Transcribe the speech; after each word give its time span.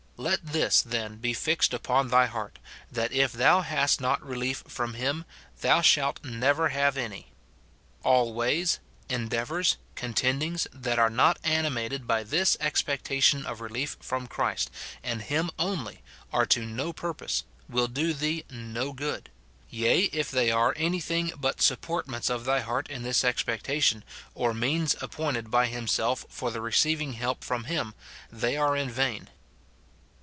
Let 0.17 0.45
this, 0.45 0.83
then, 0.83 1.15
be 1.15 1.33
fixed 1.33 1.73
upon 1.73 2.09
thy 2.09 2.27
heart, 2.27 2.59
that 2.91 3.11
if 3.11 3.31
thou 3.31 3.61
hast 3.61 3.99
not 3.99 4.23
relief 4.23 4.63
from 4.67 4.93
him, 4.93 5.25
thou 5.61 5.81
shalt 5.81 6.23
never 6.23 6.69
have 6.69 6.95
any. 6.95 7.31
All 8.03 8.31
ways, 8.31 8.79
endeavours, 9.09 9.77
contendings, 9.95 10.67
that 10.71 10.99
are 10.99 11.09
not 11.09 11.39
animated 11.43 12.05
by 12.05 12.21
this 12.21 12.55
expectation 12.59 13.47
of 13.47 13.61
relief 13.61 13.97
from 13.99 14.27
Christ 14.27 14.69
and 15.01 15.23
him 15.23 15.49
only 15.57 16.03
are 16.31 16.45
to 16.45 16.67
no 16.67 16.93
purpose, 16.93 17.43
will 17.67 17.87
do 17.87 18.13
thee 18.13 18.45
no 18.51 18.93
good; 18.93 19.31
yea, 19.71 20.01
if 20.13 20.29
they 20.29 20.51
are 20.51 20.75
any 20.77 20.99
thing 20.99 21.31
but 21.35 21.61
supportments 21.63 22.29
of 22.29 22.45
thy 22.45 22.59
heart 22.59 22.87
in 22.91 23.01
this 23.01 23.23
expectation, 23.23 24.03
or 24.35 24.53
means 24.53 24.95
appointed 25.01 25.49
by 25.49 25.65
himself 25.65 26.27
for 26.29 26.51
the 26.51 26.61
receiving 26.61 27.13
help 27.13 27.43
from 27.43 27.63
him, 27.63 27.95
they 28.31 28.55
are 28.55 28.77
in 28.77 28.91
vain. 28.91 29.27